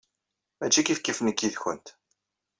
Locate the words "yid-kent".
1.43-1.87